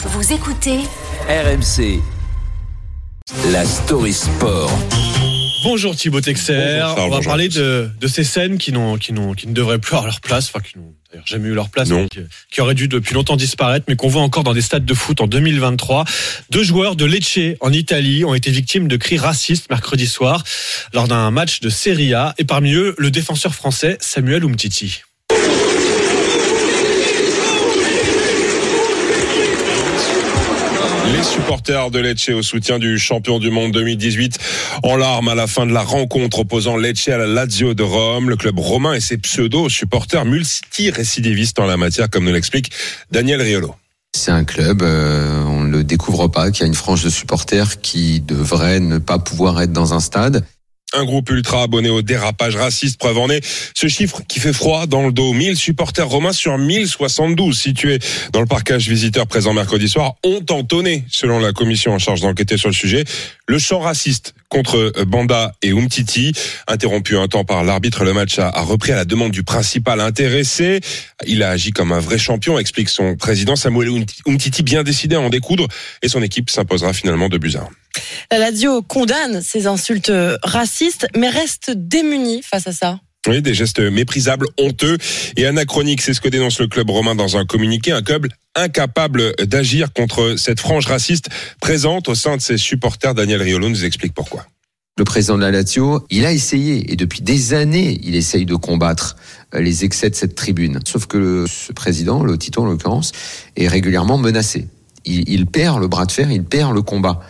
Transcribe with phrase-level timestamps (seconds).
[0.00, 0.78] Vous écoutez
[1.28, 2.00] RMC.
[3.52, 4.70] La story sport.
[5.64, 6.54] Bonjour Thibaut Texer.
[6.54, 9.48] Bonjour Charles, On va bonjour parler de, de ces scènes qui, n'ont, qui, n'ont, qui
[9.48, 12.06] ne devraient plus avoir leur place, enfin qui n'ont d'ailleurs jamais eu leur place, Non.
[12.06, 14.94] qui, qui auraient dû depuis longtemps disparaître, mais qu'on voit encore dans des stades de
[14.94, 16.04] foot en 2023.
[16.50, 20.44] Deux joueurs de Lecce en Italie ont été victimes de cris racistes mercredi soir
[20.94, 25.02] lors d'un match de Serie A, et parmi eux le défenseur français Samuel Umtiti.
[31.12, 34.38] Les supporters de Lecce au soutien du champion du monde 2018
[34.82, 38.28] en larmes à la fin de la rencontre opposant Lecce à la Lazio de Rome.
[38.28, 42.70] Le club romain et ses pseudo-supporters multi-récidivistes en la matière, comme nous l'explique
[43.10, 43.74] Daniel Riolo.
[44.14, 47.80] C'est un club, euh, on ne le découvre pas, qui a une frange de supporters
[47.80, 50.44] qui devrait ne pas pouvoir être dans un stade.
[50.94, 54.86] Un groupe ultra abonné au dérapage raciste, preuve en est ce chiffre qui fait froid
[54.86, 55.34] dans le dos.
[55.34, 57.98] 1000 supporters romains sur 1072 situés
[58.32, 62.56] dans le parcage visiteur présent mercredi soir ont entonné, selon la commission en charge d'enquêter
[62.56, 63.04] sur le sujet,
[63.46, 66.32] le chant raciste contre Banda et Umtiti.
[66.66, 70.80] Interrompu un temps par l'arbitre, le match a, repris à la demande du principal intéressé.
[71.26, 75.20] Il a agi comme un vrai champion, explique son président Samuel Umtiti, bien décidé à
[75.20, 75.66] en découdre
[76.02, 77.68] et son équipe s'imposera finalement de buts à.
[78.30, 83.00] La Lazio condamne ces insultes racistes, mais reste démunie face à ça.
[83.26, 84.96] Oui, des gestes méprisables, honteux
[85.36, 86.00] et anachroniques.
[86.00, 87.92] C'est ce que dénonce le club romain dans un communiqué.
[87.92, 91.28] Un club incapable d'agir contre cette frange raciste
[91.60, 93.14] présente au sein de ses supporters.
[93.14, 94.46] Daniel Riolo nous explique pourquoi.
[94.96, 98.56] Le président de la Lazio, il a essayé, et depuis des années, il essaye de
[98.56, 99.16] combattre
[99.52, 100.80] les excès de cette tribune.
[100.84, 103.12] Sauf que ce président, le Tito en l'occurrence,
[103.56, 104.66] est régulièrement menacé.
[105.04, 107.20] Il, il perd le bras de fer, il perd le combat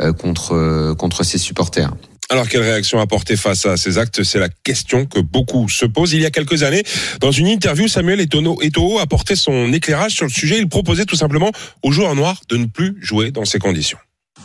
[0.00, 1.92] euh, contre, euh, contre ses supporters.
[2.30, 4.22] Alors, quelle réaction apporter face à ces actes?
[4.22, 6.12] C'est la question que beaucoup se posent.
[6.12, 6.84] Il y a quelques années,
[7.20, 10.58] dans une interview, Samuel Eto'o apportait son éclairage sur le sujet.
[10.58, 11.50] Il proposait tout simplement
[11.82, 13.98] aux joueurs noirs de ne plus jouer dans ces conditions.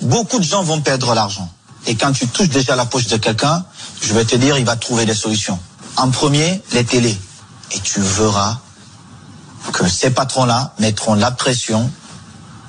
[0.00, 1.52] beaucoup de gens vont perdre l'argent.
[1.86, 3.64] Et quand tu touches déjà la poche de quelqu'un,
[4.02, 5.58] je vais te dire, il va trouver des solutions.
[5.96, 7.16] En premier, les télés.
[7.72, 8.58] Et tu verras
[9.72, 11.90] que ces patrons-là mettront la pression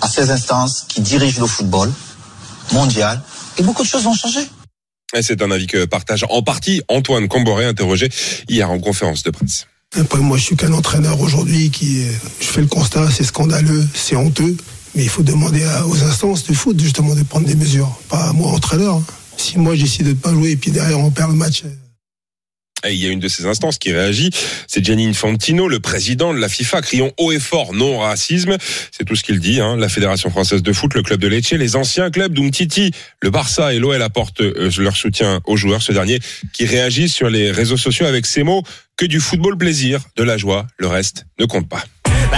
[0.00, 1.92] à ces instances qui dirigent le football
[2.72, 3.20] mondial.
[3.58, 4.40] Et beaucoup de choses vont changer.
[5.14, 8.08] C'est un avis que partage en partie Antoine Comboré, interrogé
[8.48, 9.66] hier en conférence de presse.
[9.96, 12.02] Après, moi, je suis qu'un entraîneur aujourd'hui qui,
[12.40, 14.56] je fais le constat, c'est scandaleux, c'est honteux,
[14.94, 18.32] mais il faut demander aux instances du foot justement de prendre des mesures, pas à
[18.32, 18.96] moi entraîneur.
[18.96, 19.04] hein.
[19.38, 21.62] Si moi décide de ne pas jouer et puis derrière on perd le match,
[22.88, 24.30] Et il y a une de ces instances qui réagit,
[24.66, 28.56] c'est Gianni Infantino, le président de la FIFA, crions haut et fort non racisme.
[28.90, 29.60] C'est tout ce qu'il dit.
[29.60, 29.76] Hein.
[29.76, 32.92] La Fédération française de foot, le club de Lecce, les anciens clubs d'Umtiti,
[33.22, 35.82] le Barça et l'OL apportent euh, leur soutien aux joueurs.
[35.82, 36.18] Ce dernier
[36.52, 38.62] qui réagit sur les réseaux sociaux avec ces mots
[38.96, 41.84] que du football plaisir, de la joie, le reste ne compte pas.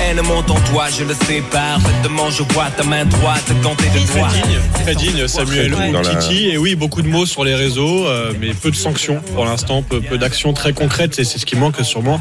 [0.00, 2.30] Haine monte en toi, je le sais parfaitement.
[2.30, 4.28] Je vois ta main droite ganter de Très toi.
[4.32, 6.48] digne, très digne Samuel Très digne la- Umtiti.
[6.48, 9.82] Et oui, beaucoup de mots sur les réseaux, euh, mais peu de sanctions pour l'instant,
[9.82, 11.18] peu, peu d'actions très concrètes.
[11.18, 12.18] Et c'est ce qui manque sûrement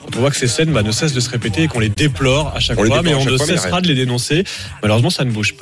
[0.00, 1.88] quand on voit que ces scènes bah, ne cessent de se répéter et qu'on les
[1.88, 4.44] déplore à chaque On fois, mais on ne cessera de les dénoncer.
[4.82, 5.60] Malheureusement, ça ne bouge pas.